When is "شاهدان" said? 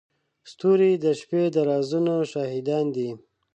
2.31-2.85